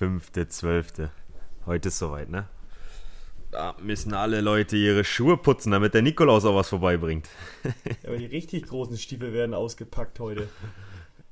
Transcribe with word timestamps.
5.12. 0.00 1.10
Heute 1.66 1.88
ist 1.88 1.98
soweit, 1.98 2.30
ne? 2.30 2.48
Da 3.50 3.74
müssen 3.82 4.14
alle 4.14 4.40
Leute 4.40 4.76
ihre 4.76 5.04
Schuhe 5.04 5.36
putzen, 5.36 5.72
damit 5.72 5.92
der 5.92 6.00
Nikolaus 6.00 6.46
auch 6.46 6.56
was 6.56 6.70
vorbeibringt. 6.70 7.28
Ja, 7.64 7.72
aber 8.08 8.16
die 8.16 8.24
richtig 8.26 8.68
großen 8.68 8.96
Stiefel 8.96 9.34
werden 9.34 9.52
ausgepackt 9.52 10.18
heute. 10.20 10.48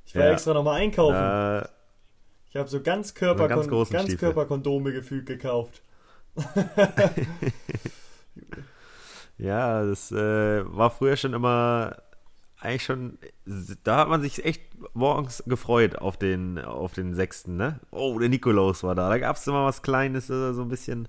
Ich 0.05 0.13
war 0.15 0.25
ja. 0.25 0.33
extra 0.33 0.53
nochmal 0.53 0.81
einkaufen. 0.81 1.15
Äh, 1.15 1.67
ich 2.49 2.55
habe 2.57 2.69
so 2.69 2.81
ganz, 2.81 3.15
Körperkon 3.15 3.67
ganz, 3.67 3.89
ganz 3.89 4.17
Körperkondome 4.17 4.91
gefühlt 4.91 5.25
gekauft. 5.25 5.81
ja, 9.39 9.83
das 9.83 10.11
äh, 10.11 10.63
war 10.65 10.91
früher 10.91 11.15
schon 11.15 11.33
immer 11.33 11.97
eigentlich 12.59 12.83
schon, 12.83 13.17
da 13.83 13.97
hat 13.97 14.09
man 14.09 14.21
sich 14.21 14.43
echt 14.43 14.61
morgens 14.93 15.43
gefreut 15.47 15.97
auf 15.97 16.17
den, 16.17 16.59
auf 16.59 16.93
den 16.93 17.13
6. 17.13 17.47
Ne? 17.47 17.79
Oh, 17.91 18.19
der 18.19 18.29
Nikolaus 18.29 18.83
war 18.83 18.95
da. 18.95 19.09
Da 19.09 19.17
gab 19.17 19.37
es 19.37 19.47
immer 19.47 19.65
was 19.65 19.81
Kleines, 19.81 20.27
so 20.27 20.61
ein 20.61 20.67
bisschen, 20.67 21.07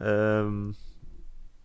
ähm, 0.00 0.74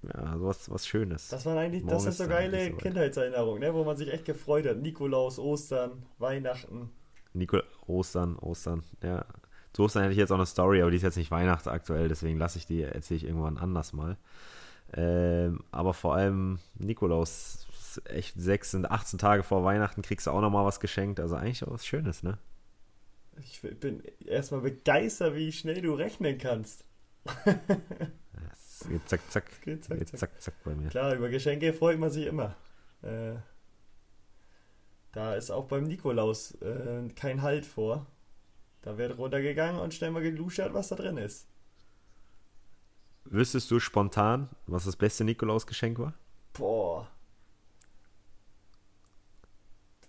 ja, 0.03 0.38
sowas 0.38 0.69
was 0.69 0.85
Schönes. 0.85 1.29
Das 1.29 1.45
waren 1.45 1.57
eigentlich, 1.57 1.83
Morgen 1.83 1.95
das 1.95 2.03
sind 2.03 2.16
so 2.16 2.27
geile 2.27 2.71
so 2.71 2.77
Kindheitserinnerungen, 2.77 3.61
ne? 3.61 3.73
wo 3.73 3.83
man 3.83 3.97
sich 3.97 4.11
echt 4.11 4.25
gefreut 4.25 4.67
hat. 4.67 4.77
Nikolaus, 4.77 5.39
Ostern, 5.39 6.05
Weihnachten. 6.19 6.89
Nikol 7.33 7.63
Ostern, 7.88 8.38
Ostern, 8.38 8.83
ja. 9.02 9.25
Zu 9.73 9.83
Ostern 9.83 10.03
hätte 10.03 10.13
ich 10.13 10.19
jetzt 10.19 10.31
auch 10.31 10.35
eine 10.35 10.45
Story, 10.45 10.81
aber 10.81 10.91
die 10.91 10.97
ist 10.97 11.03
jetzt 11.03 11.17
nicht 11.17 11.31
Weihnachten 11.31 11.69
aktuell, 11.69 12.07
deswegen 12.07 12.38
lasse 12.38 12.59
ich 12.59 12.67
die, 12.67 12.83
erzähle 12.83 13.17
ich 13.17 13.23
irgendwann 13.25 13.57
anders 13.57 13.91
mal. 13.91 14.17
Ähm, 14.95 15.61
aber 15.72 15.95
vor 15.95 16.13
allem 16.13 16.59
Nikolaus 16.75 17.62
echt 18.05 18.36
sechs 18.39 18.73
und 18.73 18.89
18 18.89 19.19
Tage 19.19 19.44
vor 19.44 19.63
Weihnachten 19.63 20.02
kriegst 20.02 20.27
du 20.27 20.31
auch 20.31 20.41
nochmal 20.41 20.66
was 20.66 20.80
geschenkt. 20.80 21.19
Also 21.19 21.36
eigentlich 21.36 21.63
auch 21.63 21.72
was 21.72 21.86
Schönes, 21.86 22.23
ne? 22.23 22.38
Ich 23.39 23.61
bin 23.61 24.03
erstmal 24.25 24.61
begeistert, 24.61 25.35
wie 25.35 25.52
schnell 25.52 25.81
du 25.81 25.94
rechnen 25.94 26.38
kannst. 26.38 26.85
Geht 28.89 29.08
zack, 29.09 29.22
zack. 29.31 29.61
Geht 29.61 29.83
zack, 29.83 30.08
zack, 30.08 30.19
zack, 30.19 30.41
zack 30.41 30.63
bei 30.63 30.75
mir. 30.75 30.89
Klar, 30.89 31.16
über 31.16 31.30
Geschenke 31.30 31.73
freut 31.73 32.00
man 32.00 32.11
sich 32.11 32.27
immer. 32.27 32.55
Äh, 33.02 33.35
da 35.13 35.35
ist 35.35 35.52
auch 35.52 35.66
beim 35.66 35.83
Nikolaus 35.83 36.52
äh, 36.61 37.07
kein 37.16 37.41
Halt 37.41 37.66
vor. 37.66 38.05
Da 38.81 38.97
wird 38.97 39.17
runtergegangen 39.17 39.80
und 39.80 39.94
schnell 39.94 40.11
mal 40.11 40.22
geluschert, 40.22 40.73
was 40.73 40.89
da 40.89 40.95
drin 40.95 41.17
ist. 41.17 41.47
Wüsstest 43.23 43.72
du 43.72 43.80
spontan, 43.80 44.50
was 44.67 44.83
das 44.83 44.97
beste 44.97 45.23
Nikolausgeschenk 45.23 45.97
war? 45.97 46.13
Boah 46.52 47.12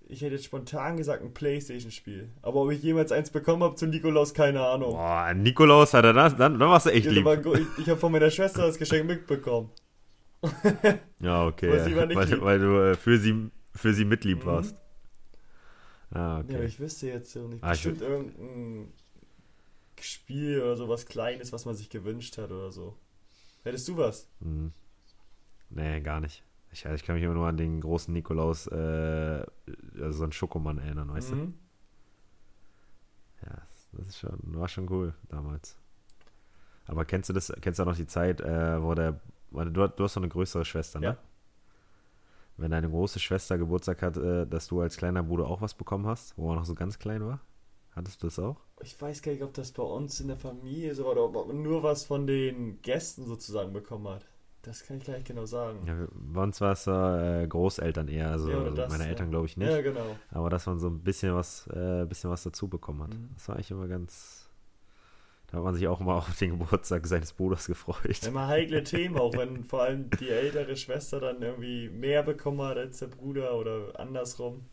ich 0.08 0.22
hätte 0.22 0.34
jetzt 0.34 0.44
spontan 0.44 0.96
gesagt 0.96 1.22
ein 1.22 1.32
Playstation-Spiel. 1.32 2.30
Aber 2.42 2.62
ob 2.62 2.70
ich 2.70 2.82
jemals 2.82 3.12
eins 3.12 3.30
bekommen 3.30 3.62
habe 3.62 3.74
zu 3.74 3.86
Nikolaus, 3.86 4.34
keine 4.34 4.64
Ahnung. 4.66 4.92
Boah, 4.92 5.32
Nikolaus 5.34 5.94
hat 5.94 6.04
er 6.04 6.12
das, 6.12 6.36
dann, 6.36 6.58
dann 6.58 6.68
warst 6.68 6.86
du 6.86 6.90
echt 6.90 7.10
lieb. 7.10 7.26
ich, 7.26 7.78
ich 7.78 7.88
habe 7.88 7.98
von 7.98 8.12
meiner 8.12 8.30
Schwester 8.30 8.66
das 8.66 8.78
Geschenk 8.78 9.06
mitbekommen. 9.06 9.70
ja, 11.20 11.46
okay. 11.46 11.70
weil, 11.70 12.40
weil, 12.42 12.58
du 12.58 12.90
äh, 12.90 12.94
für, 12.94 13.18
sie, 13.18 13.50
für 13.74 13.94
sie 13.94 14.04
mitlieb 14.04 14.42
mhm. 14.42 14.46
warst. 14.46 14.76
Ah, 16.10 16.40
okay. 16.40 16.52
Ja, 16.52 16.58
aber 16.58 16.66
ich 16.66 16.78
wüsste 16.78 17.06
jetzt 17.08 17.32
so 17.32 17.48
nicht. 17.48 17.64
Ah, 17.64 17.70
Bestimmt 17.70 18.02
irgendein 18.02 18.92
Spiel 20.00 20.60
oder 20.60 20.76
so 20.76 20.88
was 20.88 21.06
Kleines, 21.06 21.52
was 21.52 21.64
man 21.64 21.74
sich 21.74 21.88
gewünscht 21.88 22.36
hat 22.36 22.50
oder 22.50 22.70
so. 22.70 22.96
Hättest 23.62 23.88
du 23.88 23.96
was? 23.96 24.28
Mhm. 24.40 24.72
Nee, 25.70 26.00
gar 26.02 26.20
nicht. 26.20 26.44
Ich, 26.74 26.84
ich 26.84 27.04
kann 27.04 27.14
mich 27.14 27.22
immer 27.22 27.34
nur 27.34 27.46
an 27.46 27.56
den 27.56 27.80
großen 27.80 28.12
Nikolaus, 28.12 28.66
äh, 28.66 29.46
also 29.94 30.18
so 30.18 30.24
einen 30.24 30.32
Schokomann 30.32 30.78
erinnern, 30.78 31.08
weißt 31.08 31.30
mhm. 31.30 31.54
du? 33.40 33.46
Ja, 33.46 33.62
das 33.92 34.08
ist 34.08 34.18
schon, 34.18 34.38
war 34.42 34.66
schon 34.66 34.90
cool 34.90 35.14
damals. 35.28 35.76
Aber 36.86 37.04
kennst 37.04 37.28
du 37.28 37.32
das, 37.32 37.52
kennst 37.60 37.78
du 37.78 37.84
auch 37.84 37.86
noch 37.86 37.96
die 37.96 38.08
Zeit, 38.08 38.40
äh, 38.40 38.82
wo 38.82 38.92
der, 38.94 39.20
du, 39.52 39.70
du 39.70 40.02
hast 40.02 40.16
doch 40.16 40.20
eine 40.20 40.28
größere 40.28 40.64
Schwester, 40.64 40.98
ne? 40.98 41.06
Ja. 41.06 41.16
Wenn 42.56 42.72
deine 42.72 42.90
große 42.90 43.20
Schwester 43.20 43.56
Geburtstag 43.56 44.02
hat, 44.02 44.16
äh, 44.16 44.44
dass 44.44 44.66
du 44.66 44.80
als 44.80 44.96
kleiner 44.96 45.22
Bruder 45.22 45.46
auch 45.46 45.60
was 45.60 45.74
bekommen 45.74 46.06
hast, 46.08 46.36
wo 46.36 46.50
er 46.50 46.56
noch 46.56 46.64
so 46.64 46.74
ganz 46.74 46.98
klein 46.98 47.24
war? 47.24 47.40
Hattest 47.92 48.20
du 48.20 48.26
das 48.26 48.40
auch? 48.40 48.56
Ich 48.82 49.00
weiß 49.00 49.22
gar 49.22 49.30
nicht, 49.30 49.44
ob 49.44 49.54
das 49.54 49.70
bei 49.70 49.84
uns 49.84 50.18
in 50.18 50.26
der 50.26 50.36
Familie 50.36 50.92
so 50.96 51.04
war 51.04 51.12
oder 51.12 51.22
ob 51.22 51.46
man 51.46 51.62
nur 51.62 51.84
was 51.84 52.04
von 52.04 52.26
den 52.26 52.82
Gästen 52.82 53.26
sozusagen 53.26 53.72
bekommen 53.72 54.08
hat. 54.08 54.26
Das 54.64 54.86
kann 54.86 54.96
ich 54.96 55.04
gar 55.04 55.14
nicht 55.14 55.26
genau 55.26 55.44
sagen. 55.44 55.80
Ja, 55.86 56.06
bei 56.10 56.42
uns 56.42 56.60
war 56.60 56.72
es 56.72 56.86
äh, 56.86 57.46
Großeltern 57.46 58.08
eher, 58.08 58.30
also 58.30 58.50
ja, 58.50 58.70
das, 58.70 58.90
meine 58.90 59.06
Eltern 59.06 59.26
ja. 59.26 59.30
glaube 59.30 59.46
ich 59.46 59.56
nicht. 59.58 59.70
Ja, 59.70 59.82
genau. 59.82 60.16
Aber 60.30 60.48
dass 60.48 60.64
man 60.66 60.78
so 60.78 60.88
ein 60.88 61.00
bisschen 61.00 61.34
was, 61.34 61.66
äh, 61.66 62.06
bisschen 62.06 62.30
was 62.30 62.44
dazu 62.44 62.68
bekommen 62.68 63.02
hat. 63.02 63.10
Mhm. 63.10 63.28
Das 63.34 63.48
war 63.48 63.56
eigentlich 63.56 63.70
immer 63.70 63.88
ganz. 63.88 64.48
Da 65.48 65.58
hat 65.58 65.64
man 65.64 65.74
sich 65.74 65.86
auch 65.86 66.00
immer 66.00 66.14
auf 66.16 66.38
den 66.38 66.58
Geburtstag 66.58 67.06
seines 67.06 67.34
Bruders 67.34 67.66
gefreut. 67.66 68.26
Immer 68.26 68.46
heikle 68.46 68.82
Themen, 68.82 69.18
auch 69.18 69.36
wenn 69.36 69.64
vor 69.64 69.82
allem 69.82 70.08
die 70.18 70.30
ältere 70.30 70.76
Schwester 70.76 71.20
dann 71.20 71.42
irgendwie 71.42 71.90
mehr 71.90 72.22
bekommen 72.22 72.62
hat 72.62 72.78
als 72.78 73.00
der 73.00 73.08
Bruder 73.08 73.54
oder 73.54 74.00
andersrum. 74.00 74.64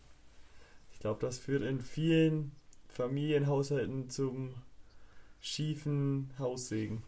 Ich 0.94 1.00
glaube, 1.00 1.20
das 1.20 1.38
führt 1.38 1.64
in 1.64 1.82
vielen 1.82 2.54
Familienhaushalten 2.88 4.10
zum 4.10 4.54
schiefen 5.42 6.32
Haussegen, 6.40 7.04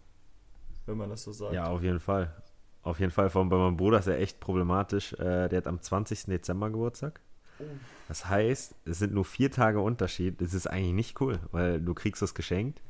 wenn 0.86 0.98
man 0.98 1.10
das 1.10 1.24
so 1.24 1.32
sagt. 1.32 1.54
Ja, 1.54 1.68
auf 1.68 1.82
jeden 1.82 2.00
Fall. 2.02 2.34
Auf 2.84 3.00
jeden 3.00 3.12
Fall, 3.12 3.30
von 3.30 3.50
bei 3.50 3.58
meinem 3.58 3.78
Bruder 3.78 4.00
ist 4.00 4.08
er 4.08 4.20
echt 4.20 4.40
problematisch. 4.40 5.14
Äh, 5.14 5.48
der 5.48 5.58
hat 5.58 5.68
am 5.68 5.82
20. 5.82 6.26
Dezember 6.26 6.70
Geburtstag. 6.70 7.22
Oh. 7.60 7.64
Das 8.08 8.28
heißt, 8.28 8.76
es 8.86 9.00
sind 9.00 9.14
nur 9.14 9.26
vier 9.26 9.50
Tage 9.52 9.80
Unterschied. 9.80 10.42
Das 10.42 10.54
ist 10.54 10.68
eigentlich 10.68 10.94
nicht 10.94 11.22
cool, 11.22 11.40
weil 11.52 11.80
du 11.80 11.94
kriegst 11.94 12.22
das 12.22 12.36
geschenkt, 12.36 12.82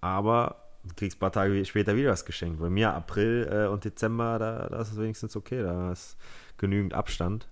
aber 0.00 0.56
du 0.84 0.94
kriegst 0.94 1.18
ein 1.18 1.20
paar 1.20 1.32
Tage 1.32 1.64
später 1.66 1.96
wieder 1.96 2.10
das 2.10 2.24
geschenkt. 2.24 2.60
Bei 2.60 2.70
mir 2.70 2.94
April 2.94 3.48
äh, 3.50 3.68
und 3.68 3.84
Dezember, 3.84 4.38
da, 4.38 4.68
da 4.68 4.80
ist 4.80 4.92
es 4.92 4.98
wenigstens 4.98 5.36
okay, 5.36 5.62
da 5.62 5.92
ist 5.92 6.16
genügend 6.56 6.94
Abstand. 6.94 7.48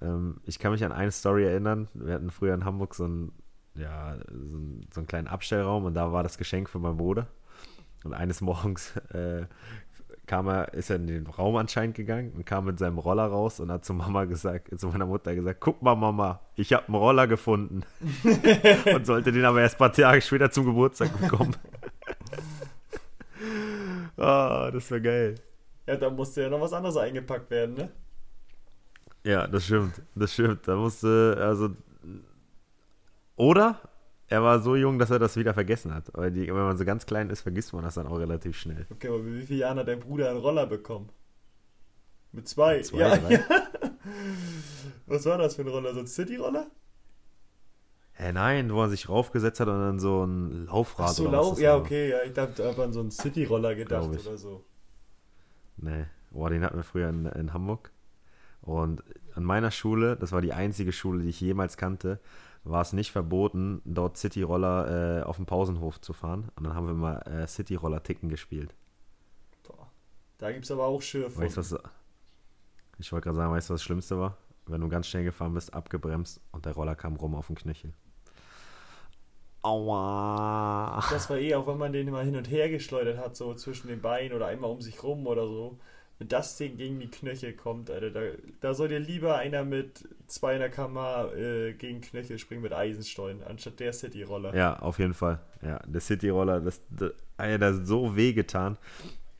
Ähm, 0.00 0.40
ich 0.44 0.58
kann 0.58 0.72
mich 0.72 0.84
an 0.84 0.92
eine 0.92 1.10
Story 1.10 1.44
erinnern. 1.44 1.88
Wir 1.94 2.14
hatten 2.14 2.30
früher 2.30 2.54
in 2.54 2.64
Hamburg 2.64 2.94
so 2.94 3.04
einen, 3.04 3.32
ja, 3.74 4.16
so 4.16 4.34
einen, 4.34 4.86
so 4.92 5.00
einen 5.00 5.06
kleinen 5.06 5.28
Abstellraum 5.28 5.84
und 5.84 5.94
da 5.94 6.12
war 6.12 6.22
das 6.22 6.38
Geschenk 6.38 6.68
für 6.70 6.78
meinen 6.78 6.96
Bruder. 6.96 7.26
Und 8.04 8.14
eines 8.14 8.40
Morgens 8.40 8.96
äh, 9.12 9.46
kam 10.30 10.46
er, 10.46 10.72
ist 10.74 10.90
er 10.90 10.96
in 10.96 11.08
den 11.08 11.26
Raum 11.26 11.56
anscheinend 11.56 11.96
gegangen 11.96 12.30
und 12.36 12.46
kam 12.46 12.64
mit 12.64 12.78
seinem 12.78 12.98
Roller 12.98 13.24
raus 13.24 13.58
und 13.58 13.72
hat 13.72 13.84
zu 13.84 13.92
Mama 13.92 14.26
gesagt, 14.26 14.68
zu 14.78 14.86
meiner 14.86 15.06
Mutter 15.06 15.34
gesagt, 15.34 15.58
guck 15.58 15.82
mal 15.82 15.96
Mama, 15.96 16.40
ich 16.54 16.72
habe 16.72 16.86
einen 16.86 16.94
Roller 16.94 17.26
gefunden. 17.26 17.82
und 18.94 19.06
sollte 19.06 19.32
den 19.32 19.44
aber 19.44 19.60
erst 19.60 19.74
ein 19.74 19.78
paar 19.78 19.92
Tage 19.92 20.22
später 20.22 20.48
zum 20.52 20.66
Geburtstag 20.66 21.20
bekommen. 21.20 21.56
oh, 24.18 24.70
das 24.72 24.88
wäre 24.92 25.02
geil. 25.02 25.34
Ja, 25.88 25.96
da 25.96 26.08
musste 26.10 26.42
ja 26.42 26.48
noch 26.48 26.60
was 26.60 26.74
anderes 26.74 26.96
eingepackt 26.96 27.50
werden, 27.50 27.74
ne? 27.74 27.90
Ja, 29.24 29.48
das 29.48 29.64
stimmt. 29.64 30.00
Das 30.14 30.32
stimmt. 30.32 30.68
Da 30.68 30.76
musste, 30.76 31.38
also. 31.40 31.70
Oder 33.34 33.80
er 34.30 34.42
war 34.44 34.60
so 34.60 34.76
jung, 34.76 34.98
dass 34.98 35.10
er 35.10 35.18
das 35.18 35.36
wieder 35.36 35.52
vergessen 35.54 35.92
hat. 35.92 36.10
Weil 36.14 36.30
die, 36.30 36.46
wenn 36.46 36.54
man 36.54 36.78
so 36.78 36.84
ganz 36.84 37.04
klein 37.04 37.28
ist, 37.30 37.42
vergisst 37.42 37.72
man 37.72 37.82
das 37.82 37.94
dann 37.94 38.06
auch 38.06 38.18
relativ 38.18 38.56
schnell. 38.56 38.86
Okay, 38.90 39.08
aber 39.08 39.18
mit 39.18 39.42
wie 39.42 39.46
vielen 39.46 39.60
Jahren 39.60 39.78
hat 39.78 39.88
dein 39.88 39.98
Bruder 39.98 40.30
einen 40.30 40.38
Roller 40.38 40.66
bekommen? 40.66 41.10
Mit 42.32 42.48
zwei? 42.48 42.76
Mit 42.76 42.86
zwei 42.86 42.98
ja. 42.98 43.16
ja. 43.16 43.40
Was 45.06 45.26
war 45.26 45.36
das 45.36 45.56
für 45.56 45.62
ein 45.62 45.68
Roller? 45.68 45.92
So 45.94 46.00
ein 46.00 46.06
City-Roller? 46.06 46.70
Hä, 48.12 48.32
nein, 48.32 48.72
wo 48.72 48.82
er 48.82 48.88
sich 48.88 49.08
raufgesetzt 49.08 49.58
hat 49.58 49.66
und 49.68 49.80
dann 49.80 49.98
so 49.98 50.24
ein 50.24 50.66
Laufrad 50.66 51.08
Ach 51.08 51.12
so, 51.12 51.22
oder 51.24 51.32
Lauf, 51.32 51.58
Ja, 51.58 51.72
war. 51.72 51.80
okay, 51.80 52.10
ja, 52.10 52.22
ich 52.24 52.32
dachte 52.32 52.68
einfach 52.68 52.84
an 52.84 52.92
so 52.92 53.00
einen 53.00 53.10
City-Roller 53.10 53.74
gedacht 53.74 54.08
oder 54.10 54.36
so. 54.36 54.64
Nee, 55.76 56.04
boah, 56.30 56.50
den 56.50 56.62
hatten 56.62 56.76
wir 56.76 56.84
früher 56.84 57.08
in, 57.08 57.26
in 57.26 57.52
Hamburg. 57.52 57.90
Und 58.62 59.02
an 59.34 59.44
meiner 59.44 59.70
Schule, 59.70 60.16
das 60.16 60.32
war 60.32 60.40
die 60.40 60.52
einzige 60.52 60.92
Schule, 60.92 61.22
die 61.22 61.30
ich 61.30 61.40
jemals 61.40 61.76
kannte, 61.76 62.20
war 62.64 62.82
es 62.82 62.92
nicht 62.92 63.10
verboten, 63.10 63.80
dort 63.84 64.18
City-Roller 64.18 65.20
äh, 65.20 65.22
auf 65.22 65.36
dem 65.36 65.46
Pausenhof 65.46 66.00
zu 66.00 66.12
fahren. 66.12 66.50
Und 66.56 66.64
dann 66.64 66.74
haben 66.74 66.86
wir 66.86 66.94
mal 66.94 67.18
äh, 67.22 67.46
City-Roller-Ticken 67.46 68.28
gespielt. 68.28 68.74
Boah. 69.62 69.90
Da 70.38 70.52
gibt 70.52 70.64
es 70.64 70.70
aber 70.70 70.84
auch 70.84 71.00
Schürfe. 71.00 71.38
Weißt, 71.38 71.56
was, 71.56 71.74
ich 72.98 73.12
wollte 73.12 73.24
gerade 73.24 73.36
sagen, 73.36 73.52
weißt 73.52 73.70
du, 73.70 73.74
was 73.74 73.80
das 73.80 73.84
Schlimmste 73.84 74.18
war? 74.18 74.36
Wenn 74.66 74.82
du 74.82 74.88
ganz 74.88 75.06
schnell 75.06 75.24
gefahren 75.24 75.54
bist, 75.54 75.72
abgebremst 75.72 76.40
und 76.52 76.66
der 76.66 76.74
Roller 76.74 76.94
kam 76.94 77.16
rum 77.16 77.34
auf 77.34 77.46
den 77.46 77.56
Knöchel. 77.56 77.92
Aua. 79.62 81.02
Das 81.10 81.28
war 81.28 81.38
eh, 81.38 81.54
auch 81.54 81.66
wenn 81.66 81.76
man 81.76 81.92
den 81.92 82.08
immer 82.08 82.22
hin 82.22 82.36
und 82.36 82.50
her 82.50 82.70
geschleudert 82.70 83.18
hat, 83.18 83.36
so 83.36 83.54
zwischen 83.54 83.88
den 83.88 84.00
Beinen 84.00 84.34
oder 84.34 84.46
einmal 84.46 84.70
um 84.70 84.80
sich 84.80 85.02
rum 85.02 85.26
oder 85.26 85.46
so 85.46 85.78
wenn 86.20 86.28
das 86.28 86.58
Ding 86.58 86.76
gegen 86.76 87.00
die 87.00 87.08
Knöchel 87.08 87.54
kommt, 87.54 87.90
Alter, 87.90 88.10
da, 88.10 88.20
da 88.60 88.74
soll 88.74 88.88
dir 88.88 88.98
lieber 89.00 89.36
einer 89.36 89.64
mit 89.64 90.06
200 90.26 90.70
km 90.70 90.98
äh, 91.34 91.72
gegen 91.72 92.02
Knöchel 92.02 92.38
springen 92.38 92.60
mit 92.60 92.74
Eisenstollen, 92.74 93.42
anstatt 93.42 93.80
der 93.80 93.94
City-Roller. 93.94 94.54
Ja, 94.54 94.78
auf 94.80 94.98
jeden 94.98 95.14
Fall. 95.14 95.40
Ja, 95.62 95.78
der 95.86 96.02
City-Roller, 96.02 96.60
das, 96.60 96.82
das, 96.90 97.12
Alter, 97.38 97.58
das 97.58 97.78
hat 97.78 97.86
so 97.86 98.16
wehgetan. 98.16 98.76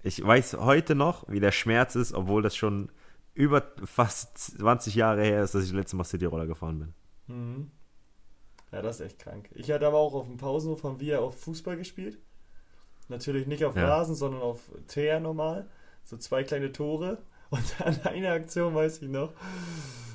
Ich 0.03 0.25
weiß 0.27 0.55
heute 0.55 0.95
noch, 0.95 1.29
wie 1.29 1.39
der 1.39 1.53
Schmerz 1.53 1.97
ist, 1.97 2.15
obwohl 2.15 2.41
das 2.41 2.57
schon 2.57 2.91
über 3.35 3.63
fast 3.85 4.39
20 4.39 4.95
Jahre 4.95 5.23
her 5.23 5.45
ist, 5.45 5.55
dass 5.55 5.65
ich 5.65 5.69
das 5.71 5.77
letzte 5.77 5.97
Mal 5.97 6.05
City-Roller 6.05 6.47
gefahren 6.47 6.79
bin. 7.27 7.37
Mhm. 7.37 7.71
Ja, 8.73 8.81
das 8.81 9.01
ist 9.01 9.07
echt 9.07 9.19
krank. 9.19 9.51
Ich 9.53 9.71
hatte 9.71 9.87
aber 9.87 9.99
auch 9.99 10.15
auf 10.15 10.27
dem 10.29 10.39
Pausenhof 10.39 10.83
haben 10.85 10.99
wir 10.99 11.21
auf 11.21 11.39
Fußball 11.43 11.77
gespielt. 11.77 12.17
Natürlich 13.09 13.47
nicht 13.47 13.67
auf 13.67 13.77
Ja. 13.77 13.87
Rasen, 13.87 14.15
sondern 14.15 14.41
auf 14.41 14.71
Teer 14.87 15.21
normal. 15.21 15.69
So 16.11 16.17
zwei 16.17 16.43
kleine 16.43 16.73
Tore. 16.73 17.19
Und 17.51 17.87
an 17.87 18.01
einer 18.03 18.33
Aktion 18.33 18.75
weiß 18.75 19.01
ich 19.03 19.09
noch, 19.09 19.33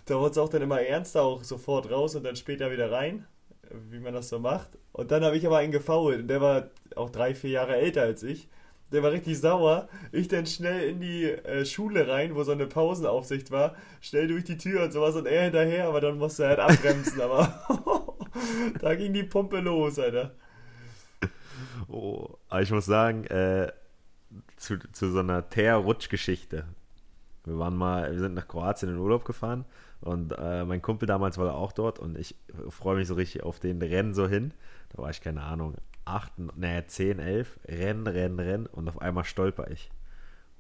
da 0.06 0.16
wurde 0.16 0.32
es 0.32 0.38
auch 0.38 0.50
dann 0.50 0.62
immer 0.62 0.82
ernster, 0.82 1.22
auch 1.22 1.44
sofort 1.44 1.90
raus 1.90 2.16
und 2.16 2.24
dann 2.24 2.36
später 2.36 2.72
wieder 2.72 2.92
rein, 2.92 3.26
wie 3.90 4.00
man 4.00 4.14
das 4.14 4.30
so 4.30 4.40
macht. 4.40 4.78
Und 4.94 5.12
dann 5.12 5.24
habe 5.24 5.36
ich 5.36 5.46
aber 5.46 5.58
einen 5.58 5.74
gefoult 5.74 6.20
und 6.20 6.28
der 6.28 6.40
war 6.40 6.70
auch 6.96 7.10
drei, 7.10 7.34
vier 7.34 7.50
Jahre 7.50 7.76
älter 7.76 8.04
als 8.04 8.24
ich. 8.24 8.48
Der 8.94 9.04
war 9.04 9.12
richtig 9.12 9.40
sauer. 9.40 9.90
Ich 10.14 10.30
dann 10.30 10.46
schnell 10.46 10.88
in 10.88 11.02
die 11.02 11.26
äh, 11.26 11.66
Schule 11.66 12.08
rein, 12.08 12.36
wo 12.36 12.44
so 12.44 12.54
eine 12.54 12.68
Pausenaufsicht 12.68 13.52
war, 13.52 13.76
schnell 14.00 14.28
durch 14.28 14.44
die 14.44 14.58
Tür 14.58 14.84
und 14.84 14.94
sowas 14.94 15.16
und 15.16 15.26
er 15.26 15.44
hinterher, 15.44 15.88
aber 15.88 16.00
dann 16.00 16.18
musste 16.18 16.44
er 16.44 16.50
halt 16.50 16.60
abbremsen, 16.60 17.20
aber 17.20 18.18
da 18.80 18.96
ging 18.96 19.12
die 19.12 19.24
Pumpe 19.24 19.60
los, 19.60 19.98
Alter. 20.00 20.36
Oh, 21.90 22.38
aber 22.48 22.62
ich 22.62 22.72
muss 22.72 22.86
sagen, 22.86 23.26
äh, 23.26 23.72
zu, 24.58 24.80
zu 24.92 25.12
so 25.12 25.20
einer 25.20 25.50
Teer-Rutsch-Geschichte. 25.50 26.66
Wir 27.46 27.60
waren 27.60 27.76
mal, 27.76 28.12
wir 28.12 28.20
sind 28.20 28.34
nach 28.34 28.48
Kroatien 28.48 28.92
in 28.92 28.98
Urlaub 28.98 29.24
gefahren 29.24 29.66
und 30.02 30.34
äh, 30.38 30.66
mein 30.66 30.82
Kumpel 30.82 31.08
damals 31.08 31.38
war 31.38 31.56
auch 31.56 31.72
dort 31.72 32.00
und 32.00 32.18
ich 32.18 32.36
freue 32.70 32.98
mich 32.98 33.08
so 33.08 33.14
richtig 33.14 33.44
auf 33.44 33.60
den 33.60 33.82
Rennen 33.82 34.14
so 34.14 34.28
hin. 34.28 34.54
Da 34.90 35.02
war 35.02 35.10
ich, 35.10 35.22
keine 35.22 35.44
Ahnung, 35.44 35.76
8, 36.06 36.34
nee, 36.56 36.84
10, 36.86 37.20
11, 37.20 37.60
Rennen, 37.66 38.08
Rennen, 38.08 38.40
Rennen 38.40 38.66
und 38.68 38.88
auf 38.88 39.02
einmal 39.02 39.26
stolper 39.26 39.70
ich. 39.70 39.92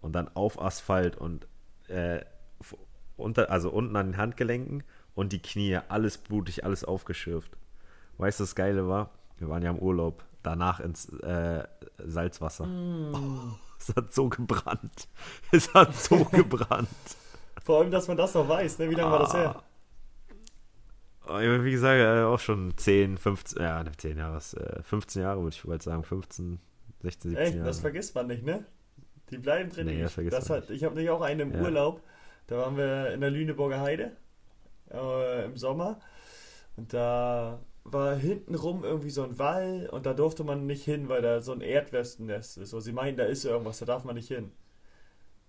Und 0.01 0.13
dann 0.13 0.29
auf 0.35 0.61
Asphalt 0.61 1.15
und 1.15 1.47
äh, 1.87 2.21
unter, 3.17 3.49
also 3.49 3.71
unten 3.71 3.95
an 3.95 4.11
den 4.11 4.17
Handgelenken 4.17 4.83
und 5.15 5.31
die 5.31 5.41
Knie, 5.41 5.79
alles 5.87 6.17
blutig, 6.17 6.63
alles 6.63 6.83
aufgeschürft. 6.83 7.57
Weißt 8.17 8.39
du, 8.39 8.43
das 8.43 8.55
Geile 8.55 8.87
war? 8.87 9.11
Wir 9.37 9.49
waren 9.49 9.63
ja 9.63 9.71
im 9.71 9.79
Urlaub, 9.79 10.23
danach 10.45 10.79
ins 10.79 11.09
äh, 11.19 11.63
Salzwasser. 11.97 12.65
Mm. 12.65 13.55
Es 13.79 13.95
hat 13.95 14.13
so 14.13 14.29
gebrannt. 14.29 15.07
Es 15.51 15.73
hat 15.73 15.95
so 15.95 16.23
gebrannt. 16.31 16.87
Vor 17.63 17.79
allem, 17.81 17.91
dass 17.91 18.07
man 18.07 18.17
das 18.17 18.33
noch 18.33 18.47
weiß, 18.47 18.79
ne? 18.79 18.89
Wie 18.89 18.95
lange 18.95 19.11
war 19.11 19.19
das 19.19 19.33
her? 19.33 19.63
Aber 21.27 21.63
Wie 21.63 21.71
gesagt, 21.71 21.99
äh, 21.99 22.23
auch 22.23 22.39
schon 22.39 22.77
10, 22.77 23.17
15, 23.17 23.61
ja, 23.61 23.83
ne, 23.83 23.91
10 23.97 24.17
Jahre, 24.17 24.35
was, 24.35 24.53
äh, 24.53 24.83
15 24.83 25.23
Jahre 25.23 25.41
würde 25.41 25.55
ich 25.55 25.63
bald 25.63 25.81
sagen, 25.81 26.03
15, 26.03 26.59
16, 27.01 27.31
17 27.31 27.45
Echt, 27.45 27.55
Jahre. 27.55 27.67
das 27.67 27.79
vergisst 27.79 28.13
man 28.15 28.27
nicht, 28.27 28.43
ne? 28.43 28.65
Die 29.31 29.39
bleiben 29.39 29.71
drin. 29.71 29.87
Nee, 29.87 30.01
das 30.03 30.13
vergisst 30.13 30.37
das 30.37 30.49
man 30.49 30.61
hat, 30.61 30.69
ich 30.69 30.83
habe 30.83 30.95
nicht 30.95 31.09
auch 31.09 31.21
einen 31.21 31.39
im 31.39 31.53
Ja. 31.53 31.61
Urlaub. 31.61 32.01
Da 32.47 32.57
waren 32.57 32.77
wir 32.77 33.11
in 33.11 33.21
der 33.21 33.31
Lüneburger 33.31 33.81
Heide 33.81 34.11
äh, 34.91 35.45
im 35.45 35.57
Sommer. 35.57 35.99
Und 36.75 36.93
da 36.93 37.59
war 37.85 38.15
hintenrum 38.15 38.83
irgendwie 38.83 39.11
so 39.11 39.23
ein 39.23 39.37
Wall 39.37 39.87
und 39.91 40.07
da 40.07 40.13
durfte 40.13 40.43
man 40.43 40.65
nicht 40.65 40.83
hin, 40.83 41.07
weil 41.07 41.21
da 41.21 41.39
so 41.39 41.51
ein 41.53 41.61
Erdwespennest 41.61 42.57
ist. 42.57 42.71
So, 42.71 42.79
sie 42.79 42.91
meinen, 42.91 43.15
da 43.15 43.25
ist 43.25 43.45
irgendwas, 43.45 43.79
da 43.79 43.85
darf 43.85 44.03
man 44.03 44.15
nicht 44.15 44.27
hin. 44.27 44.51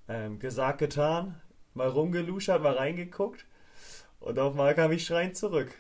Ähm, 0.07 0.39
gesagt, 0.39 0.79
getan, 0.79 1.41
mal 1.75 1.89
rumgeluschert, 1.89 2.63
mal 2.63 2.75
reingeguckt 2.75 3.47
und 4.21 4.39
auf 4.39 4.53
einmal 4.53 4.75
kam 4.75 4.93
ich 4.93 5.05
schreiend 5.07 5.37
zurück. 5.37 5.73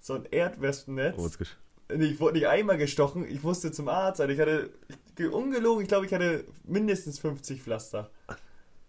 So 0.00 0.14
ein 0.14 0.26
Erdwespennetz. 0.26 1.16
Oh, 1.16 1.94
Ich 1.94 2.20
wurde 2.20 2.38
nicht 2.38 2.48
einmal 2.48 2.76
gestochen, 2.76 3.24
ich 3.24 3.42
musste 3.42 3.70
zum 3.70 3.88
Arzt. 3.88 4.20
Also 4.20 4.32
ich 4.32 4.40
hatte, 4.40 4.70
ich, 5.16 5.26
ungelogen, 5.30 5.82
ich 5.82 5.88
glaube, 5.88 6.06
ich 6.06 6.12
hatte 6.12 6.44
mindestens 6.64 7.20
50 7.20 7.62
Pflaster. 7.62 8.10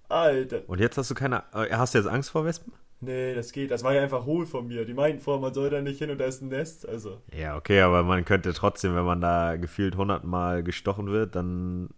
Alter. 0.09 0.63
Und 0.67 0.79
jetzt 0.79 0.97
hast 0.97 1.11
du 1.11 1.15
keine, 1.15 1.43
äh, 1.53 1.69
hast 1.71 1.93
du 1.93 1.99
jetzt 1.99 2.07
Angst 2.07 2.31
vor 2.31 2.45
Wespen? 2.45 2.73
Nee, 2.99 3.35
das 3.35 3.51
geht. 3.51 3.69
Das 3.69 3.83
war 3.83 3.93
ja 3.93 4.01
einfach 4.01 4.25
hohl 4.25 4.45
von 4.47 4.67
mir. 4.67 4.83
Die 4.85 4.93
meinten 4.93 5.21
vorher, 5.21 5.41
man 5.41 5.53
soll 5.53 5.69
da 5.69 5.81
nicht 5.81 5.99
hin 5.99 6.09
und 6.09 6.17
da 6.17 6.25
ist 6.25 6.41
ein 6.41 6.47
Nest. 6.49 6.87
Also, 6.87 7.21
Ja, 7.31 7.55
okay, 7.55 7.81
aber 7.81 8.03
man 8.03 8.25
könnte 8.25 8.53
trotzdem, 8.53 8.95
wenn 8.95 9.05
man 9.05 9.21
da 9.21 9.55
gefühlt 9.57 9.93
100 9.93 10.23
Mal 10.23 10.63
gestochen 10.63 11.07
wird, 11.07 11.35
dann 11.35 11.89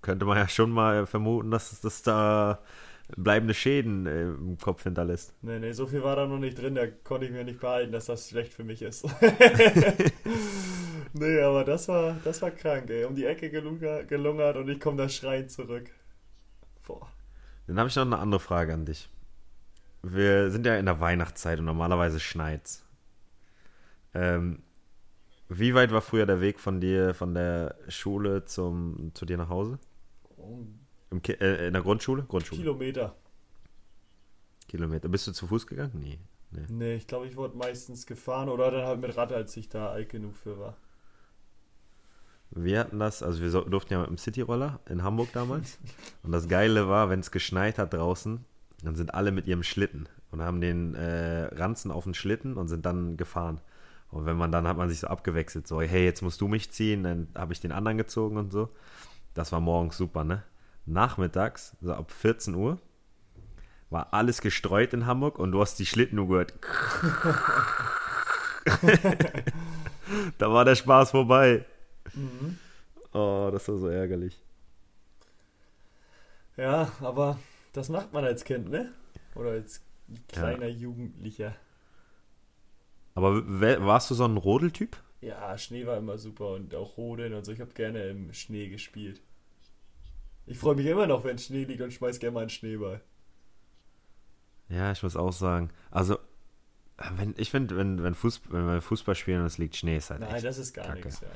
könnte 0.00 0.26
man 0.26 0.38
ja 0.38 0.48
schon 0.48 0.70
mal 0.70 1.06
vermuten, 1.06 1.50
dass 1.50 1.80
das 1.80 2.02
da 2.02 2.60
bleibende 3.16 3.54
Schäden 3.54 4.06
äh, 4.06 4.22
im 4.22 4.58
Kopf 4.58 4.84
hinterlässt. 4.84 5.34
nee, 5.42 5.58
nee, 5.58 5.72
so 5.72 5.86
viel 5.86 6.02
war 6.02 6.16
da 6.16 6.26
noch 6.26 6.38
nicht 6.38 6.60
drin. 6.60 6.74
Da 6.76 6.86
konnte 6.86 7.26
ich 7.26 7.32
mir 7.32 7.44
nicht 7.44 7.60
behalten, 7.60 7.92
dass 7.92 8.06
das 8.06 8.28
schlecht 8.28 8.52
für 8.52 8.64
mich 8.64 8.82
ist. 8.82 9.04
nee, 11.12 11.40
aber 11.40 11.64
das 11.64 11.88
war, 11.88 12.16
das 12.24 12.40
war 12.42 12.50
krank, 12.50 12.90
ey. 12.90 13.04
Um 13.04 13.14
die 13.14 13.26
Ecke 13.26 13.50
gelungert, 13.50 14.08
gelungert 14.08 14.56
und 14.56 14.68
ich 14.68 14.78
komme 14.78 14.98
da 14.98 15.08
schreiend 15.08 15.50
zurück. 15.50 15.90
Boah. 16.86 17.08
Dann 17.66 17.78
habe 17.78 17.88
ich 17.88 17.96
noch 17.96 18.06
eine 18.06 18.18
andere 18.18 18.40
Frage 18.40 18.74
an 18.74 18.84
dich. 18.84 19.08
Wir 20.06 20.50
sind 20.50 20.66
ja 20.66 20.76
in 20.76 20.84
der 20.84 21.00
Weihnachtszeit 21.00 21.58
und 21.58 21.64
normalerweise 21.64 22.20
schneit's. 22.20 22.84
Ähm, 24.12 24.62
wie 25.48 25.74
weit 25.74 25.92
war 25.92 26.02
früher 26.02 26.26
der 26.26 26.40
Weg 26.40 26.60
von 26.60 26.80
dir, 26.80 27.14
von 27.14 27.34
der 27.34 27.76
Schule 27.88 28.44
zum, 28.44 29.12
zu 29.14 29.24
dir 29.24 29.38
nach 29.38 29.48
Hause? 29.48 29.78
Im 31.10 31.22
äh, 31.26 31.66
in 31.68 31.72
der 31.72 31.82
Grundschule? 31.82 32.24
Grundschule. 32.24 32.60
Kilometer. 32.60 33.14
Kilometer. 34.68 35.08
Bist 35.08 35.26
du 35.26 35.32
zu 35.32 35.46
Fuß 35.46 35.66
gegangen? 35.66 35.92
Nee. 35.94 36.18
nee. 36.50 36.66
Nee, 36.68 36.94
ich 36.96 37.06
glaube, 37.06 37.26
ich 37.26 37.36
wurde 37.36 37.56
meistens 37.56 38.06
gefahren 38.06 38.48
oder 38.48 38.70
dann 38.70 38.86
halt 38.86 39.00
mit 39.00 39.16
Rad, 39.16 39.32
als 39.32 39.56
ich 39.56 39.68
da 39.68 39.88
alt 39.88 40.10
genug 40.10 40.36
für 40.36 40.58
war. 40.58 40.76
Wir 42.50 42.80
hatten 42.80 42.98
das, 42.98 43.22
also 43.22 43.42
wir 43.42 43.50
durften 43.50 43.94
ja 43.94 44.00
mit 44.00 44.10
dem 44.10 44.18
Cityroller 44.18 44.80
in 44.88 45.02
Hamburg 45.02 45.32
damals. 45.32 45.78
Und 46.22 46.32
das 46.32 46.46
Geile 46.46 46.88
war, 46.88 47.10
wenn 47.10 47.20
es 47.20 47.30
geschneit 47.30 47.78
hat 47.78 47.94
draußen, 47.94 48.44
dann 48.84 48.96
sind 48.96 49.14
alle 49.14 49.32
mit 49.32 49.46
ihrem 49.46 49.62
Schlitten 49.62 50.08
und 50.30 50.42
haben 50.42 50.60
den 50.60 50.94
äh, 50.94 51.44
Ranzen 51.54 51.90
auf 51.90 52.04
den 52.04 52.14
Schlitten 52.14 52.56
und 52.56 52.68
sind 52.68 52.86
dann 52.86 53.16
gefahren. 53.16 53.60
Und 54.10 54.26
wenn 54.26 54.36
man 54.36 54.52
dann 54.52 54.68
hat 54.68 54.76
man 54.76 54.88
sich 54.88 55.00
so 55.00 55.08
abgewechselt, 55.08 55.66
so, 55.66 55.80
hey, 55.80 56.04
jetzt 56.04 56.22
musst 56.22 56.40
du 56.40 56.48
mich 56.48 56.70
ziehen, 56.70 57.02
dann 57.02 57.28
habe 57.34 57.52
ich 57.52 57.60
den 57.60 57.72
anderen 57.72 57.98
gezogen 57.98 58.36
und 58.36 58.52
so. 58.52 58.68
Das 59.34 59.50
war 59.52 59.60
morgens 59.60 59.96
super, 59.96 60.22
ne? 60.22 60.44
Nachmittags, 60.86 61.76
so 61.80 61.94
ab 61.94 62.10
14 62.12 62.54
Uhr, 62.54 62.78
war 63.90 64.12
alles 64.12 64.40
gestreut 64.40 64.92
in 64.92 65.06
Hamburg 65.06 65.38
und 65.38 65.52
du 65.52 65.60
hast 65.60 65.78
die 65.78 65.86
Schlitten 65.86 66.16
nur 66.16 66.28
gehört. 66.28 66.54
da 70.38 70.52
war 70.52 70.64
der 70.64 70.74
Spaß 70.74 71.10
vorbei. 71.10 71.64
Mhm. 72.12 72.58
Oh, 73.12 73.50
das 73.52 73.68
war 73.68 73.78
so 73.78 73.88
ärgerlich. 73.88 74.40
Ja, 76.56 76.90
aber 77.00 77.38
das 77.74 77.88
macht 77.90 78.12
man 78.12 78.24
als 78.24 78.44
Kind, 78.44 78.70
ne? 78.70 78.92
Oder 79.34 79.50
als 79.50 79.82
kleiner 80.28 80.68
Jugendlicher. 80.68 81.54
Aber 83.14 83.46
warst 83.84 84.10
du 84.10 84.14
so 84.14 84.24
ein 84.24 84.36
Rodeltyp? 84.36 84.96
Ja, 85.20 85.56
Schnee 85.58 85.86
war 85.86 85.98
immer 85.98 86.16
super 86.16 86.52
und 86.52 86.74
auch 86.74 86.96
Rodeln 86.96 87.34
und 87.34 87.44
so. 87.44 87.52
Ich 87.52 87.60
habe 87.60 87.72
gerne 87.72 88.08
im 88.08 88.32
Schnee 88.32 88.68
gespielt. 88.68 89.20
Ich 90.46 90.58
freue 90.58 90.74
mich 90.74 90.86
immer 90.86 91.06
noch, 91.06 91.24
wenn 91.24 91.38
Schnee 91.38 91.64
liegt 91.64 91.80
und 91.80 91.92
schmeiß 91.92 92.18
gerne 92.18 92.34
mal 92.34 92.40
einen 92.40 92.50
Schneeball. 92.50 93.00
Ja, 94.68 94.92
ich 94.92 95.02
muss 95.02 95.16
auch 95.16 95.32
sagen. 95.32 95.70
Also, 95.90 96.18
wenn, 97.16 97.34
ich 97.38 97.50
finde, 97.50 97.76
wenn, 97.76 98.02
wenn, 98.02 98.14
Fußball, 98.14 98.52
wenn 98.52 98.66
wir 98.66 98.82
Fußball 98.82 99.14
spielen 99.14 99.40
und 99.40 99.46
es 99.46 99.58
liegt 99.58 99.76
Schnee, 99.76 99.96
ist 99.96 100.10
halt 100.10 100.20
Nein, 100.20 100.42
das 100.42 100.58
ist 100.58 100.74
gar 100.74 100.94
nichts. 100.94 101.20
Ja. 101.20 101.28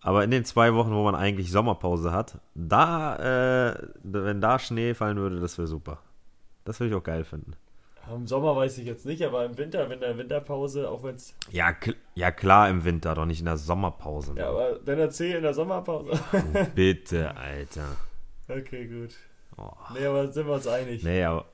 Aber 0.00 0.24
in 0.24 0.30
den 0.30 0.44
zwei 0.44 0.74
Wochen, 0.74 0.92
wo 0.92 1.02
man 1.02 1.14
eigentlich 1.14 1.50
Sommerpause 1.50 2.12
hat, 2.12 2.38
da, 2.54 3.70
äh, 3.70 3.88
wenn 4.02 4.40
da 4.40 4.58
Schnee 4.58 4.94
fallen 4.94 5.16
würde, 5.16 5.40
das 5.40 5.58
wäre 5.58 5.66
super. 5.66 5.98
Das 6.64 6.78
würde 6.78 6.90
ich 6.90 6.96
auch 6.96 7.04
geil 7.04 7.24
finden. 7.24 7.54
Im 8.14 8.26
Sommer 8.26 8.56
weiß 8.56 8.78
ich 8.78 8.86
jetzt 8.86 9.04
nicht, 9.04 9.22
aber 9.22 9.44
im 9.44 9.58
Winter, 9.58 9.90
wenn 9.90 10.00
der 10.00 10.16
Winterpause, 10.16 10.88
auch 10.88 11.02
wenn 11.02 11.16
es. 11.16 11.34
Ja, 11.50 11.72
kl 11.72 11.94
ja, 12.14 12.30
klar 12.30 12.70
im 12.70 12.84
Winter, 12.84 13.14
doch 13.14 13.26
nicht 13.26 13.40
in 13.40 13.46
der 13.46 13.58
Sommerpause. 13.58 14.34
Ja, 14.36 14.48
aber 14.48 14.78
dann 14.84 14.98
erzähl 14.98 15.36
in 15.36 15.42
der 15.42 15.52
Sommerpause. 15.52 16.12
Bitte, 16.74 17.36
Alter. 17.36 17.96
okay, 18.48 18.86
gut. 18.86 19.14
Oh. 19.58 19.72
Nee, 19.92 20.06
aber 20.06 20.32
sind 20.32 20.46
wir 20.46 20.54
uns 20.54 20.66
einig. 20.66 21.02
Nee, 21.02 21.24
aber. 21.24 21.46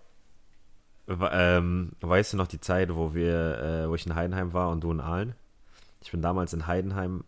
Ähm, 1.09 1.93
weißt 2.01 2.33
du 2.33 2.37
noch 2.37 2.47
die 2.47 2.61
Zeit, 2.61 2.95
wo 2.95 3.15
wir, 3.15 3.59
äh, 3.59 3.89
wo 3.91 3.95
ich 3.95 4.07
in 4.07 4.15
Heidenheim 4.15 4.53
war 4.53 4.71
und 4.71 4.83
du 4.83 4.91
in 4.91 5.01
Aalen? 5.01 5.35
Ich 6.01 6.13
bin 6.13 6.23
damals 6.23 6.53
in 6.53 6.67
Heidenheim 6.67 7.25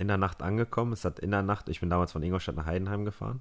in 0.00 0.08
der 0.08 0.18
Nacht 0.18 0.42
angekommen. 0.42 0.92
Es 0.92 1.04
hat 1.04 1.18
in 1.18 1.30
der 1.30 1.42
Nacht, 1.42 1.68
ich 1.68 1.80
bin 1.80 1.90
damals 1.90 2.12
von 2.12 2.22
Ingolstadt 2.22 2.56
nach 2.56 2.66
Heidenheim 2.66 3.04
gefahren. 3.04 3.40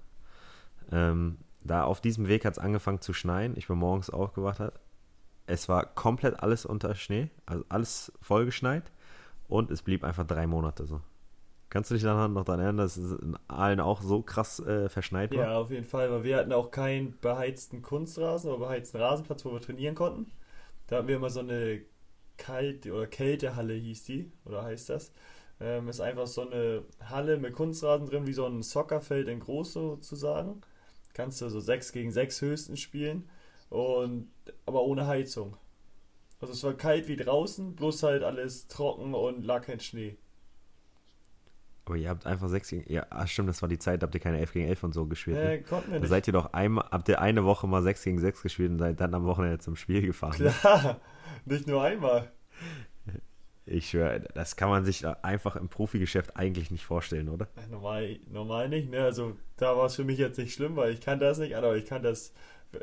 Ähm, 0.91 1.37
da 1.63 1.83
auf 1.83 2.01
diesem 2.01 2.27
Weg 2.27 2.45
hat 2.45 2.53
es 2.53 2.59
angefangen 2.59 3.01
zu 3.01 3.13
schneien. 3.13 3.55
Ich 3.57 3.67
bin 3.67 3.77
morgens 3.77 4.09
aufgewacht. 4.09 4.61
Es 5.45 5.69
war 5.69 5.85
komplett 5.85 6.41
alles 6.41 6.65
unter 6.65 6.93
Schnee, 6.95 7.29
also 7.45 7.63
alles 7.69 8.11
vollgeschneit 8.21 8.91
und 9.47 9.71
es 9.71 9.81
blieb 9.81 10.03
einfach 10.03 10.27
drei 10.27 10.45
Monate 10.47 10.85
so. 10.85 11.01
Kannst 11.69 11.91
du 11.91 11.95
dich 11.95 12.03
daran 12.03 12.33
noch 12.33 12.45
daran 12.45 12.61
erinnern, 12.61 12.77
dass 12.77 12.97
es 12.97 13.11
in 13.19 13.37
Aalen 13.47 13.79
auch 13.79 14.01
so 14.01 14.21
krass 14.21 14.59
äh, 14.59 14.89
verschneit 14.89 15.31
war? 15.35 15.43
Ja, 15.43 15.57
auf 15.57 15.69
jeden 15.69 15.85
Fall, 15.85 16.11
weil 16.11 16.23
wir 16.23 16.37
hatten 16.37 16.51
auch 16.51 16.71
keinen 16.71 17.19
beheizten 17.19 17.81
Kunstrasen 17.81 18.49
oder 18.49 18.59
beheizten 18.59 18.97
Rasenplatz, 18.97 19.45
wo 19.45 19.53
wir 19.53 19.61
trainieren 19.61 19.93
konnten. 19.95 20.31
Da 20.87 20.97
hatten 20.97 21.07
wir 21.07 21.15
immer 21.15 21.29
so 21.29 21.41
eine 21.41 21.81
Kalt- 22.37 22.87
oder 22.87 23.05
Kältehalle 23.05 23.73
hieß 23.73 24.03
die, 24.05 24.31
oder 24.45 24.63
heißt 24.63 24.89
das. 24.89 25.13
Ähm, 25.61 25.89
ist 25.89 25.99
einfach 25.99 26.27
so 26.27 26.49
eine 26.49 26.83
Halle 27.09 27.37
mit 27.37 27.53
Kunstrasen 27.53 28.07
drin, 28.07 28.25
wie 28.27 28.33
so 28.33 28.45
ein 28.45 28.61
Soccerfeld 28.63 29.27
in 29.27 29.39
groß 29.41 29.73
sozusagen. 29.73 30.61
Kannst 31.13 31.41
du 31.41 31.49
so 31.49 31.59
6 31.59 31.91
gegen 31.91 32.11
6 32.11 32.41
höchstens 32.41 32.79
spielen, 32.79 33.27
und, 33.69 34.29
aber 34.65 34.83
ohne 34.83 35.05
Heizung. 35.07 35.57
Also 36.41 36.53
es 36.53 36.63
war 36.63 36.73
kalt 36.73 37.07
wie 37.09 37.17
draußen, 37.17 37.75
bloß 37.75 38.03
halt 38.03 38.23
alles 38.23 38.67
trocken 38.67 39.13
und 39.13 39.43
lag 39.43 39.63
kein 39.65 39.79
Schnee. 39.81 40.17
Aber 41.85 41.97
ihr 41.97 42.09
habt 42.09 42.25
einfach 42.27 42.47
6 42.47 42.69
gegen. 42.69 42.93
Ja, 42.93 43.05
ach 43.09 43.27
stimmt, 43.27 43.49
das 43.49 43.61
war 43.61 43.67
die 43.69 43.79
Zeit, 43.79 44.01
da 44.01 44.05
habt 44.05 44.13
ihr 44.13 44.21
keine 44.21 44.37
11 44.39 44.53
gegen 44.53 44.67
11 44.67 44.83
und 44.83 44.93
so 44.93 45.07
gespielt. 45.07 45.37
Äh, 45.37 45.57
Ne? 45.57 45.63
konnten 45.63 45.87
wir 45.91 45.95
Da 45.95 45.99
nicht. 46.01 46.09
seid 46.09 46.27
ihr 46.27 46.33
doch 46.33 46.53
einmal, 46.53 46.87
habt 46.91 47.09
ihr 47.09 47.19
eine 47.19 47.43
Woche 47.43 47.67
mal 47.67 47.81
6 47.81 48.03
gegen 48.03 48.19
6 48.19 48.43
gespielt 48.43 48.69
und 48.71 48.79
seid 48.79 48.99
dann 49.01 49.13
am 49.15 49.25
Wochenende 49.25 49.57
zum 49.59 49.75
Spiel 49.75 50.01
gefahren. 50.03 50.35
ne? 50.41 50.51
Klar, 50.51 51.01
nicht 51.45 51.67
nur 51.67 51.83
einmal. 51.83 52.31
Ich 53.71 53.91
schwöre, 53.91 54.21
das 54.33 54.55
kann 54.55 54.69
man 54.69 54.83
sich 54.83 55.05
einfach 55.05 55.55
im 55.55 55.69
Profigeschäft 55.69 56.35
eigentlich 56.35 56.71
nicht 56.71 56.85
vorstellen, 56.85 57.29
oder? 57.29 57.47
Normal, 57.69 58.19
normal 58.27 58.67
nicht, 58.67 58.89
ne? 58.89 59.03
Also 59.03 59.37
da 59.57 59.77
war 59.77 59.85
es 59.85 59.95
für 59.95 60.03
mich 60.03 60.17
jetzt 60.17 60.39
nicht 60.39 60.53
schlimm, 60.53 60.75
weil 60.75 60.91
ich 60.91 61.01
kann 61.01 61.19
das 61.19 61.37
nicht, 61.37 61.55
aber 61.55 61.75
ich 61.77 61.85
kann 61.85 62.01
das 62.01 62.33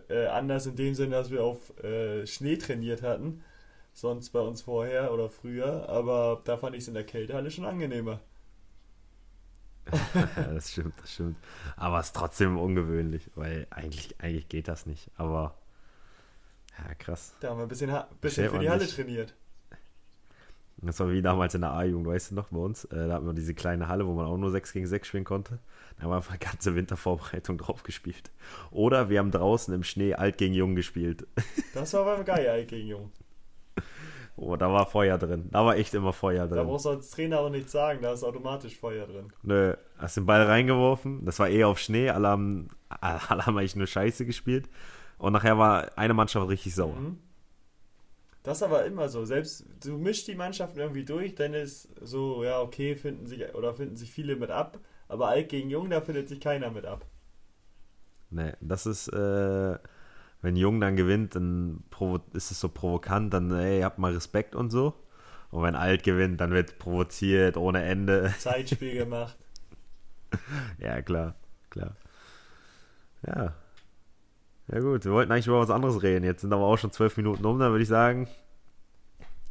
äh, 0.09 0.27
anders 0.27 0.67
in 0.67 0.77
dem 0.77 0.95
Sinne, 0.95 1.17
dass 1.17 1.31
wir 1.31 1.43
auf 1.43 1.77
äh, 1.83 2.25
Schnee 2.27 2.57
trainiert 2.57 3.03
hatten. 3.03 3.43
Sonst 3.93 4.31
bei 4.31 4.41
uns 4.41 4.63
vorher 4.63 5.13
oder 5.13 5.29
früher, 5.29 5.89
aber 5.89 6.43
da 6.45 6.57
fand 6.57 6.77
ich 6.77 6.83
es 6.83 6.89
in 6.89 6.95
der 6.95 7.05
Kältehalle 7.05 7.51
schon 7.51 7.65
angenehmer. 7.65 8.21
Das 10.55 10.73
stimmt, 10.73 10.95
das 11.01 11.13
stimmt. 11.13 11.37
Aber 11.77 12.01
es 12.01 12.07
ist 12.07 12.17
trotzdem 12.17 12.59
ungewöhnlich, 12.59 13.31
weil 13.35 13.67
eigentlich, 13.71 14.15
eigentlich 14.21 14.49
geht 14.49 14.69
das 14.69 14.87
nicht. 14.87 15.11
Aber 15.17 15.57
ja, 16.79 16.95
krass. 16.95 17.35
Da 17.41 17.51
haben 17.51 17.59
wir 17.59 17.63
ein 17.65 17.69
bisschen, 17.69 17.91
ha 17.93 18.09
bisschen 18.21 18.51
für 18.51 18.59
die 18.59 18.69
Halle 18.69 18.83
nicht. 18.83 18.95
trainiert. 18.95 19.35
Das 20.79 21.01
war 21.01 21.11
wie 21.11 21.23
damals 21.23 21.55
in 21.55 21.63
der 21.63 21.73
A-Jugend, 21.73 22.07
weißt 22.07 22.31
du 22.31 22.35
noch, 22.35 22.49
bei 22.49 22.59
uns. 22.59 22.85
Äh, 22.85 23.09
da 23.09 23.15
hatten 23.15 23.27
wir 23.27 23.33
diese 23.33 23.55
kleine 23.55 23.89
Halle, 23.89 24.07
wo 24.07 24.13
man 24.13 24.27
auch 24.27 24.37
nur 24.37 24.51
6 24.51 24.73
gegen 24.75 24.87
6 24.87 25.09
spielen 25.09 25.25
konnte. 25.25 25.59
Da 25.97 26.03
haben 26.05 26.11
wir 26.11 26.17
einfach 26.17 26.39
ganze 26.39 26.75
Wintervorbereitung 26.77 27.57
drauf 27.59 27.83
gespielt. 27.83 28.31
Oder 28.71 29.09
wir 29.09 29.19
haben 29.21 29.31
draußen 29.31 29.73
im 29.75 29.83
Schnee 29.83 30.15
alt 30.15 30.37
gegen 30.39 30.55
jung 30.55 30.75
gespielt. 30.75 31.27
Das 31.75 31.93
war 31.95 32.05
beim 32.05 32.25
Geil 32.25 32.65
gegen 32.67 32.89
Jung. 32.89 33.11
Oh, 34.39 34.55
da 34.57 34.71
war 34.71 34.87
Feuer 34.87 35.17
drin. 35.19 35.49
Da 35.51 35.65
war 35.65 35.77
echt 35.77 35.95
immer 35.95 36.13
Feuer 36.13 36.47
Da 36.47 36.57
drin. 36.57 36.67
brauchst 36.67 36.85
du 36.85 36.91
als 36.91 37.11
Trainer 37.11 37.41
auch 37.41 37.49
nichts 37.51 37.73
sagen, 37.73 38.01
da 38.03 38.13
ist 38.13 38.23
automatisch 38.23 38.77
Feuer 38.77 39.07
drin. 39.07 39.33
Nö, 39.43 39.75
hast 39.99 40.17
den 40.19 40.27
Ball 40.27 40.43
reingeworfen. 40.43 41.25
Das 41.25 41.39
war 41.39 41.49
eh 41.49 41.65
auf 41.65 41.79
Schnee. 41.79 42.11
Alle 42.11 42.29
haben, 42.29 42.69
alle 43.01 43.47
haben 43.47 43.57
eigentlich 43.57 43.77
nur 43.77 43.87
Scheiße 43.87 44.27
gespielt. 44.27 44.69
Und 45.19 45.33
nachher 45.33 45.57
war 45.57 45.97
eine 45.97 46.13
Mannschaft 46.13 46.49
richtig 46.51 46.75
sauer. 46.75 46.97
Mhm. 46.97 47.19
Das 48.47 48.59
ist 48.59 48.63
aber 48.63 48.85
immer 48.85 49.09
so. 49.09 49.25
Selbst 49.25 49.67
du 49.83 49.99
mischst 49.99 50.29
die 50.29 50.37
Mannschaften 50.37 50.79
irgendwie 50.79 51.05
durch, 51.05 51.35
dann 51.35 51.53
ist 51.53 51.89
so, 52.01 52.45
ja, 52.45 52.61
okay, 52.61 52.95
finden 52.95 53.27
sich 53.27 53.53
oder 53.57 53.75
finden 53.75 53.97
sich 53.97 54.13
viele 54.13 54.37
mit 54.37 54.53
ab. 54.53 54.79
Aber 55.09 55.27
alt 55.27 55.49
gegen 55.49 55.69
jung, 55.69 55.91
da 55.91 56.01
findet 56.01 56.29
sich 56.29 56.39
keiner 56.39 56.71
mit 56.71 56.87
ab. 56.87 57.05
Nee, 58.31 58.53
das 58.61 58.87
ist, 58.87 59.09
äh, 59.09 59.79
wenn 60.43 60.55
Jung 60.55 60.81
dann 60.81 60.95
gewinnt, 60.95 61.35
dann 61.35 61.83
ist 62.35 62.53
es 62.53 62.61
so 62.61 62.69
provokant, 62.69 63.35
dann, 63.35 63.51
ey, 63.51 63.81
habt 63.81 63.99
mal 63.99 64.13
Respekt 64.13 64.55
und 64.55 64.71
so. 64.71 64.95
Und 65.51 65.65
wenn 65.65 65.75
Alt 65.75 66.05
gewinnt, 66.05 66.41
dann 66.41 66.53
wird 66.53 66.79
provoziert 66.79 67.57
ohne 67.57 67.83
Ende. 67.83 68.33
Zeitspiel 68.39 68.95
gemacht. 68.95 69.37
ja, 70.79 71.03
klar, 71.03 71.35
klar. 71.69 71.97
Ja. 73.27 73.55
Ja 74.69 74.81
gut, 74.81 75.05
wir 75.05 75.13
wollten 75.13 75.31
eigentlich 75.31 75.47
über 75.47 75.61
was 75.61 75.71
anderes 75.71 76.03
reden. 76.03 76.25
Jetzt 76.25 76.41
sind 76.41 76.53
aber 76.53 76.65
auch 76.65 76.77
schon 76.77 76.91
zwölf 76.91 77.17
Minuten 77.17 77.45
um, 77.45 77.59
dann 77.59 77.71
würde 77.71 77.83
ich 77.83 77.89
sagen, 77.89 78.29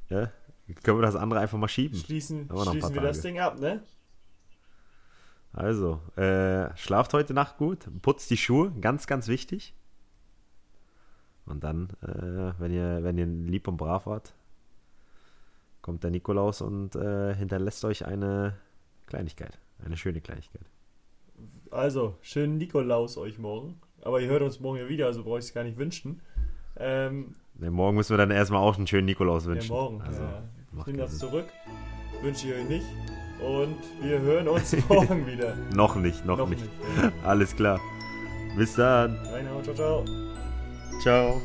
ja, 0.10 0.30
können 0.84 0.98
wir 0.98 1.04
das 1.04 1.16
andere 1.16 1.40
einfach 1.40 1.58
mal 1.58 1.68
schieben. 1.68 1.98
Schließen, 1.98 2.50
wir 2.50 2.66
schließen 2.66 2.94
wir 2.94 3.02
das. 3.02 3.22
Ding 3.22 3.40
ab, 3.40 3.60
ne? 3.60 3.82
Also, 5.54 6.02
äh, 6.18 6.76
schlaft 6.76 7.14
heute 7.14 7.34
Nacht 7.34 7.58
gut, 7.58 7.88
putzt 8.02 8.30
die 8.30 8.38
Schuhe, 8.38 8.74
ganz, 8.82 9.08
ganz 9.08 9.30
wichtig. 9.30 9.74
Und 11.46 11.64
dann, 11.64 11.90
äh, 12.02 12.60
wenn 12.60 12.74
ihr, 12.74 13.04
wenn 13.04 13.18
ihr 13.18 13.26
lieb 13.26 13.68
und 13.70 13.78
brav 13.78 14.06
wart, 14.06 14.34
kommt 15.82 16.04
der 16.04 16.12
Nikolaus 16.12 16.60
und 16.60 16.96
äh, 16.96 17.34
hinterlässt 17.36 17.86
euch 17.86 18.06
eine 18.06 18.58
Kleinigkeit, 19.06 19.60
eine 19.86 19.96
schöne 19.96 20.20
Kleinigkeit. 20.20 20.66
Also, 21.72 22.18
schönen 22.22 22.58
Nikolaus 22.58 23.18
euch 23.18 23.38
morgen. 23.38 23.80
Aber 24.06 24.22
ihr 24.22 24.30
hört 24.30 24.42
uns 24.44 24.60
morgen 24.62 24.78
ja 24.80 24.88
wieder, 24.88 25.08
also 25.08 25.24
brauche 25.24 25.40
ich 25.40 25.46
es 25.46 25.54
gar 25.54 25.64
nicht 25.66 25.78
wünschen. 25.78 26.22
Ähm, 26.78 27.36
Ne, 27.58 27.72
morgen 27.72 27.96
müssen 27.96 28.10
wir 28.12 28.18
dann 28.18 28.32
erstmal 28.32 28.62
auch 28.62 28.76
einen 28.78 28.86
schönen 28.86 29.06
Nikolaus 29.06 29.46
ja, 29.46 29.52
wünschen. 29.52 29.70
morgen. 29.70 30.02
Also, 30.02 30.22
ja. 30.22 30.44
Ich 30.78 30.86
nehme 30.88 30.98
das 31.00 31.18
zurück. 31.18 31.46
Wünsche 32.22 32.48
ich 32.50 32.54
euch 32.54 32.68
nicht. 32.68 32.86
Und 33.42 33.78
wir 34.02 34.20
hören 34.20 34.48
uns 34.50 34.76
morgen 34.90 35.26
wieder. 35.26 35.56
Noch 35.74 35.96
nicht, 35.96 36.26
noch, 36.26 36.48
nicht. 36.50 36.64
Ja. 37.02 37.12
Alles 37.30 37.56
klar. 37.56 37.80
Bis 38.58 38.76
dann. 38.76 39.16
Reinhard, 39.32 39.64
ciao, 39.64 39.76
ciao. 39.76 40.06
Ciao. 41.02 41.42